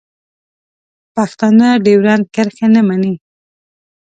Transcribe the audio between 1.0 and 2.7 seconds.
پښتانه ډیورنډ کرښه